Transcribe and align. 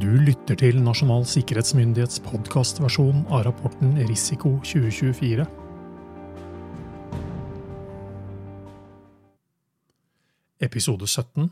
Du 0.00 0.06
lytter 0.08 0.56
til 0.56 0.78
Nasjonal 0.80 1.26
sikkerhetsmyndighets 1.28 2.22
podkastversjon 2.24 3.26
av 3.28 3.42
rapporten 3.44 3.90
Risiko 4.08 4.54
2024. 4.64 5.44
Episode 10.64 11.10
17 11.10 11.50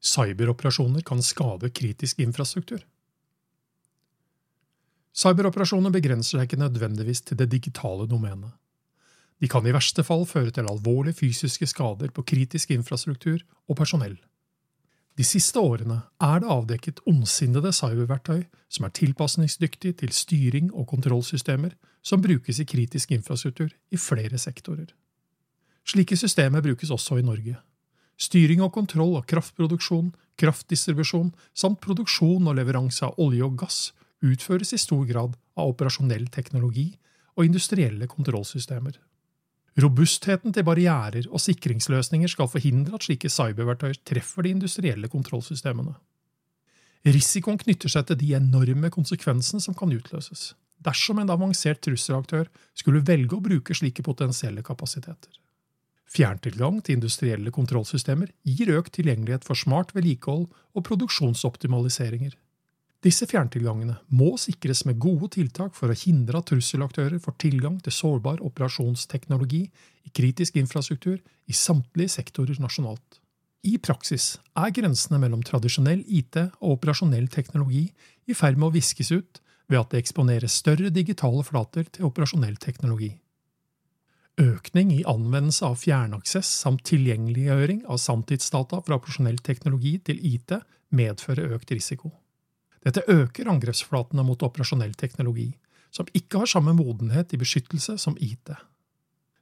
Cyberoperasjoner 0.00 1.04
kan 1.04 1.20
skade 1.20 1.68
kritisk 1.76 2.24
infrastruktur. 2.24 2.80
Cyberoperasjoner 5.12 5.92
begrenser 5.92 6.38
seg 6.38 6.48
ikke 6.48 6.62
nødvendigvis 6.64 7.26
til 7.28 7.42
det 7.44 7.50
digitale 7.52 8.08
domenet. 8.08 8.56
De 9.36 9.52
kan 9.52 9.68
i 9.68 9.76
verste 9.76 10.06
fall 10.06 10.24
føre 10.30 10.54
til 10.54 10.70
alvorlige 10.70 11.20
fysiske 11.26 11.68
skader 11.68 12.08
på 12.08 12.24
kritisk 12.24 12.72
infrastruktur 12.72 13.42
og 13.68 13.82
personell. 13.84 14.16
De 15.18 15.24
siste 15.28 15.60
årene 15.60 15.98
er 16.24 16.40
det 16.40 16.48
avdekket 16.48 17.02
ondsinnede 17.08 17.72
cyberverktøy 17.76 18.46
som 18.72 18.86
er 18.86 18.94
tilpasningsdyktige 18.96 19.98
til 20.00 20.14
styring 20.16 20.70
og 20.72 20.88
kontrollsystemer 20.94 21.74
som 22.02 22.22
brukes 22.24 22.62
i 22.62 22.66
kritisk 22.68 23.12
infrastruktur 23.12 23.68
i 23.92 24.00
flere 24.00 24.40
sektorer. 24.40 24.88
Slike 25.84 26.16
systemer 26.16 26.64
brukes 26.64 26.90
også 26.90 27.18
i 27.20 27.26
Norge. 27.26 27.58
Styring 28.16 28.62
og 28.62 28.72
kontroll 28.72 29.16
av 29.18 29.26
kraftproduksjon, 29.28 30.12
kraftdistribusjon 30.38 31.32
samt 31.52 31.80
produksjon 31.84 32.48
og 32.48 32.56
leveranse 32.56 33.04
av 33.04 33.18
olje 33.20 33.44
og 33.44 33.58
gass 33.64 33.78
utføres 34.22 34.72
i 34.72 34.80
stor 34.80 35.04
grad 35.08 35.36
av 35.58 35.72
operasjonell 35.74 36.28
teknologi 36.32 36.92
og 37.36 37.48
industrielle 37.48 38.06
kontrollsystemer. 38.08 38.96
Robustheten 39.80 40.52
til 40.52 40.66
barrierer 40.68 41.28
og 41.30 41.40
sikringsløsninger 41.40 42.28
skal 42.28 42.50
forhindre 42.52 42.98
at 42.98 43.06
slike 43.06 43.30
cyberverktøy 43.32 43.94
treffer 44.04 44.44
de 44.44 44.52
industrielle 44.58 45.08
kontrollsystemene. 45.08 45.94
Risikoen 47.08 47.58
knytter 47.58 47.90
seg 47.90 48.10
til 48.10 48.20
de 48.20 48.34
enorme 48.36 48.92
konsekvensene 48.92 49.64
som 49.64 49.74
kan 49.74 49.94
utløses 49.94 50.52
dersom 50.82 51.20
en 51.22 51.30
avansert 51.30 51.82
trusselaktør 51.84 52.48
skulle 52.78 53.04
velge 53.06 53.36
å 53.36 53.44
bruke 53.44 53.76
slike 53.76 54.04
potensielle 54.06 54.64
kapasiteter. 54.66 55.30
Fjerntilgang 56.12 56.82
til 56.84 56.98
industrielle 56.98 57.52
kontrollsystemer 57.54 58.32
gir 58.44 58.72
økt 58.74 58.96
tilgjengelighet 58.98 59.46
for 59.46 59.56
smart 59.56 59.94
vedlikehold 59.96 60.48
og 60.50 60.86
produksjonsoptimaliseringer, 60.88 62.34
disse 63.02 63.26
fjerntilgangene 63.26 63.96
må 64.14 64.36
sikres 64.38 64.84
med 64.86 65.00
gode 65.02 65.32
tiltak 65.34 65.74
for 65.74 65.90
å 65.90 65.96
hindre 65.98 66.38
at 66.38 66.46
trusselaktører 66.52 67.18
får 67.22 67.34
tilgang 67.42 67.80
til 67.82 67.94
sårbar 67.96 68.42
operasjonsteknologi 68.46 69.64
i 70.06 70.12
kritisk 70.14 70.60
infrastruktur 70.60 71.18
i 71.18 71.56
samtlige 71.56 72.14
sektorer 72.14 72.60
nasjonalt. 72.62 73.18
I 73.66 73.76
praksis 73.82 74.36
er 74.58 74.74
grensene 74.74 75.18
mellom 75.22 75.42
tradisjonell 75.46 76.04
IT 76.06 76.38
og 76.60 76.76
operasjonell 76.76 77.26
teknologi 77.30 77.88
i 78.30 78.38
ferd 78.38 78.58
med 78.58 78.70
å 78.70 78.76
viskes 78.76 79.10
ut 79.14 79.42
ved 79.70 79.80
at 79.80 79.90
det 79.90 80.02
eksponeres 80.02 80.60
større 80.62 80.90
digitale 80.94 81.42
flater 81.46 81.90
til 81.90 82.06
operasjonell 82.06 82.58
teknologi. 82.62 83.12
Økning 84.42 84.94
i 84.94 85.02
anvendelse 85.10 85.66
av 85.66 85.78
fjernaksess 85.82 86.54
samt 86.62 86.86
tilgjengeliggjøring 86.88 87.84
av 87.90 87.98
sanntidsdata 88.00 88.80
fra 88.86 88.98
operasjonell 88.98 89.42
teknologi 89.44 89.98
til 90.06 90.22
IT 90.22 90.56
medfører 90.94 91.58
økt 91.58 91.74
risiko. 91.74 92.14
Dette 92.82 93.04
øker 93.08 93.50
angrepsflatene 93.50 94.24
mot 94.26 94.42
operasjonell 94.42 94.94
teknologi, 94.98 95.52
som 95.92 96.08
ikke 96.16 96.42
har 96.42 96.50
samme 96.50 96.74
modenhet 96.74 97.32
i 97.34 97.40
beskyttelse 97.40 97.98
som 98.00 98.16
IT. 98.20 98.54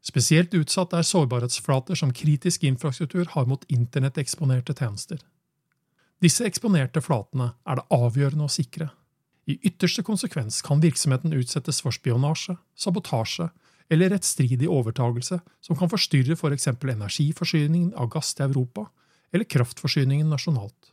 Spesielt 0.05 0.55
utsatt 0.57 0.95
er 0.97 1.05
sårbarhetsflater 1.05 1.99
som 1.99 2.13
kritisk 2.13 2.65
infrastruktur 2.65 3.29
har 3.35 3.47
mot 3.49 3.65
internetteksponerte 3.69 4.75
tjenester. 4.77 5.21
Disse 6.21 6.45
eksponerte 6.45 7.01
flatene 7.05 7.53
er 7.69 7.81
det 7.81 7.87
avgjørende 7.97 8.49
å 8.49 8.53
sikre. 8.53 8.91
I 9.49 9.57
ytterste 9.67 10.05
konsekvens 10.05 10.61
kan 10.65 10.83
virksomheten 10.83 11.33
utsettes 11.37 11.81
for 11.85 11.97
spionasje, 11.97 12.57
sabotasje 12.77 13.49
eller 13.91 14.13
rettstridig 14.13 14.69
overtagelse 14.71 15.41
som 15.65 15.79
kan 15.79 15.91
forstyrre 15.91 16.37
f.eks. 16.37 16.69
For 16.77 16.93
energiforsyningen 16.93 17.95
av 17.99 18.11
gass 18.13 18.35
til 18.37 18.51
Europa 18.51 18.87
eller 19.33 19.49
kraftforsyningen 19.49 20.31
nasjonalt. 20.31 20.93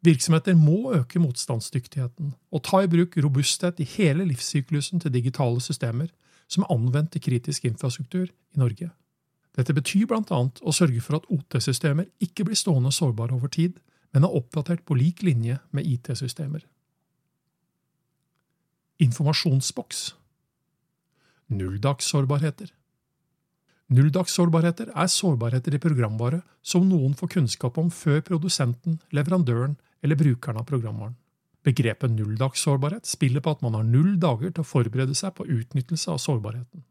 Virksomheter 0.00 0.56
må 0.56 0.94
øke 0.96 1.20
motstandsdyktigheten 1.20 2.32
og 2.50 2.62
ta 2.64 2.80
i 2.80 2.88
bruk 2.88 3.18
robusthet 3.20 3.80
i 3.80 3.88
hele 3.96 4.24
livssyklusen 4.24 5.00
til 5.00 5.12
digitale 5.12 5.60
systemer 5.60 6.08
som 6.48 6.64
er 6.64 6.72
anvendt 6.72 7.12
til 7.12 7.22
kritisk 7.22 7.64
infrastruktur 7.68 8.24
i 8.26 8.58
Norge. 8.58 8.90
Dette 9.56 9.74
betyr 9.76 10.06
blant 10.08 10.30
annet 10.32 10.62
å 10.62 10.72
sørge 10.72 11.02
for 11.04 11.18
at 11.18 11.28
OT-systemer 11.28 12.08
ikke 12.22 12.46
blir 12.48 12.58
stående 12.58 12.92
sårbare 12.94 13.36
over 13.36 13.52
tid, 13.52 13.76
men 14.14 14.24
er 14.24 14.34
oppdatert 14.34 14.86
på 14.86 14.96
lik 14.98 15.22
linje 15.26 15.58
med 15.70 15.86
IT-systemer. 15.86 16.64
Informasjonsboks 19.00 20.14
Nulldagssårbarheter 21.50 22.72
Nulldagssårbarheter 23.90 24.92
er 24.94 25.08
sårbarheter 25.10 25.74
i 25.74 25.82
programvare 25.82 26.42
som 26.62 26.84
noen 26.88 27.14
får 27.18 27.34
kunnskap 27.36 27.78
om 27.80 27.88
før 27.90 28.20
produsenten, 28.26 29.00
leverandøren 29.10 29.76
eller 30.02 30.16
brukeren 30.16 30.60
av 30.60 30.68
programvaren. 30.68 31.16
Begrepet 31.64 32.10
nulldagssårbarhet 32.10 33.06
spiller 33.06 33.40
på 33.44 33.52
at 33.52 33.62
man 33.62 33.76
har 33.76 33.84
null 33.84 34.14
dager 34.20 34.50
til 34.50 34.64
å 34.64 34.68
forberede 34.68 35.14
seg 35.14 35.34
på 35.36 35.46
utnyttelse 35.46 36.10
av 36.10 36.20
sårbarheten. 36.22 36.84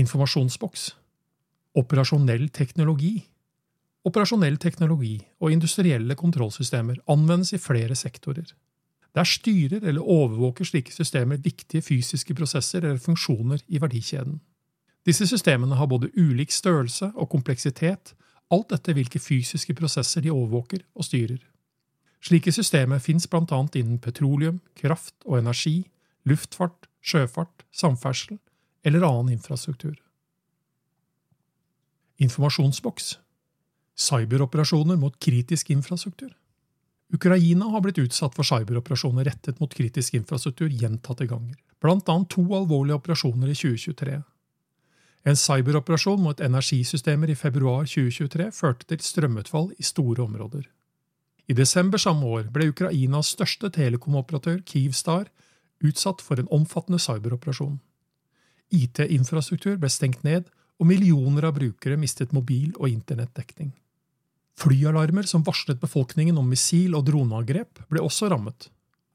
Informasjonsboks 0.00 0.90
Operasjonell 1.80 2.48
teknologi 2.54 3.14
Operasjonell 4.06 4.56
teknologi 4.56 5.16
og 5.40 5.52
industrielle 5.52 6.16
kontrollsystemer 6.16 7.02
anvendes 7.12 7.52
i 7.52 7.60
flere 7.60 7.96
sektorer. 7.98 8.46
Der 9.14 9.26
styrer 9.26 9.82
eller 9.82 10.00
overvåker 10.00 10.64
slike 10.64 10.94
systemer 10.94 11.40
viktige 11.42 11.82
fysiske 11.82 12.34
prosesser 12.34 12.84
eller 12.84 13.02
funksjoner 13.02 13.60
i 13.68 13.80
verdikjeden. 13.82 14.38
Disse 15.04 15.26
systemene 15.26 15.76
har 15.76 15.88
både 15.90 16.12
ulik 16.16 16.52
størrelse 16.52 17.10
og 17.14 17.28
kompleksitet 17.32 18.14
alt 18.50 18.74
etter 18.74 18.96
hvilke 18.96 19.22
fysiske 19.22 19.74
prosesser 19.78 20.24
de 20.24 20.32
overvåker 20.34 20.82
og 20.94 21.06
styrer. 21.06 21.40
Slike 22.20 22.52
systemer 22.52 23.00
finnes 23.00 23.28
blant 23.30 23.52
annet 23.56 23.78
innen 23.80 24.00
petroleum, 24.02 24.60
kraft 24.76 25.14
og 25.24 25.38
energi, 25.38 25.88
luftfart, 26.28 26.88
sjøfart, 27.00 27.64
samferdsel 27.72 28.38
eller 28.84 29.06
annen 29.06 29.34
infrastruktur. 29.38 29.96
Informasjonsboks 32.20 33.14
Cyberoperasjoner 34.00 34.96
mot 34.96 35.16
kritisk 35.20 35.70
infrastruktur. 35.70 36.30
Ukraina 37.12 37.66
har 37.72 37.82
blitt 37.84 37.98
utsatt 37.98 38.36
for 38.36 38.46
cyberoperasjoner 38.46 39.26
rettet 39.26 39.58
mot 39.60 39.72
kritisk 39.74 40.14
infrastruktur 40.14 40.70
gjentatte 40.70 41.26
ganger, 41.28 41.56
blant 41.82 42.08
annet 42.08 42.30
to 42.32 42.44
alvorlige 42.54 43.00
operasjoner 43.00 43.50
i 43.50 43.56
2023. 43.56 44.20
En 45.24 45.36
cyberoperasjon 45.36 46.20
mot 46.22 46.40
energisystemer 46.40 47.30
i 47.30 47.36
februar 47.36 47.84
2023 47.84 48.48
førte 48.56 48.86
til 48.88 49.02
strømutfall 49.04 49.72
i 49.76 49.84
store 49.84 50.24
områder. 50.24 50.64
I 51.50 51.56
desember 51.56 51.98
samme 51.98 52.24
år 52.24 52.48
ble 52.54 52.70
Ukrainas 52.70 53.34
største 53.34 53.68
telekomoperatør, 53.74 54.62
Kyivstar, 54.64 55.28
utsatt 55.84 56.22
for 56.24 56.40
en 56.40 56.48
omfattende 56.54 57.00
cyberoperasjon. 57.02 57.80
IT-infrastruktur 58.70 59.76
ble 59.82 59.90
stengt 59.90 60.24
ned, 60.24 60.48
og 60.80 60.88
millioner 60.88 61.44
av 61.44 61.58
brukere 61.58 61.98
mistet 62.00 62.32
mobil- 62.32 62.76
og 62.78 62.88
internettdekning. 62.88 63.74
Flyalarmer 64.56 65.26
som 65.28 65.44
varslet 65.44 65.80
befolkningen 65.80 66.38
om 66.40 66.48
missil- 66.48 66.96
og 66.96 67.04
droneangrep, 67.08 67.82
ble 67.90 68.00
også 68.00 68.30
rammet. 68.32 68.70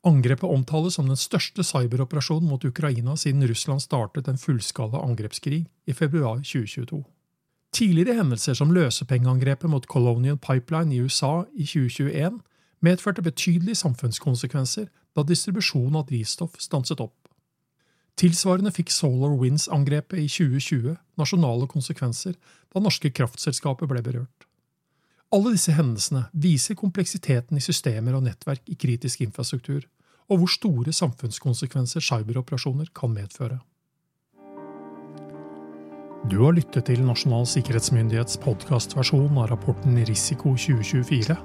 Angrepet 0.06 0.46
omtales 0.46 0.94
som 1.00 1.08
den 1.10 1.18
største 1.18 1.64
cyberoperasjonen 1.66 2.46
mot 2.50 2.66
Ukraina 2.66 3.16
siden 3.18 3.48
Russland 3.50 3.82
startet 3.82 4.28
en 4.30 4.38
fullskala 4.38 5.02
angrepskrig 5.02 5.64
i 5.90 5.94
februar 5.98 6.44
2022. 6.44 7.02
Tidligere 7.74 8.20
hendelser 8.20 8.54
som 8.54 8.70
løsepengeangrepet 8.72 9.70
mot 9.70 9.88
Colonial 9.90 10.38
Pipeline 10.38 10.94
i 10.94 11.02
USA 11.02 11.48
i 11.58 11.66
2021 11.66 12.38
medførte 12.86 13.26
betydelige 13.26 13.82
samfunnskonsekvenser 13.82 14.92
da 15.18 15.26
distribusjonen 15.26 15.98
av 15.98 16.06
drivstoff 16.12 16.62
stanset 16.62 17.02
opp. 17.02 17.18
Tilsvarende 18.16 18.72
fikk 18.72 18.94
Solar 18.94 19.34
Winds-angrepet 19.42 20.22
i 20.22 20.30
2020 20.30 20.94
nasjonale 21.20 21.68
konsekvenser 21.68 22.38
da 22.72 22.84
norske 22.84 23.10
kraftselskaper 23.10 23.90
ble 23.90 24.06
berørt. 24.06 24.46
Alle 25.36 25.52
disse 25.52 25.74
hendelsene 25.76 26.30
viser 26.32 26.78
kompleksiteten 26.80 27.60
i 27.60 27.64
systemer 27.64 28.16
og 28.16 28.24
nettverk 28.24 28.70
i 28.72 28.78
kritisk 28.80 29.26
infrastruktur, 29.26 29.84
og 30.32 30.40
hvor 30.40 30.52
store 30.54 30.94
samfunnskonsekvenser 30.96 32.04
cyberoperasjoner 32.04 32.88
kan 32.96 33.12
medføre. 33.12 33.60
Du 36.32 36.40
har 36.42 36.56
lyttet 36.56 36.88
til 36.88 37.04
Nasjonal 37.06 37.46
sikkerhetsmyndighets 37.52 38.40
podkastversjon 38.48 39.36
av 39.36 39.52
rapporten 39.52 40.00
Risiko 40.08 40.56
2024, 40.56 41.36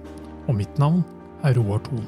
og 0.46 0.56
mitt 0.56 0.81
navn 0.81 1.02
er 1.44 1.58
Roar 1.58 1.82
Thon. 1.90 2.06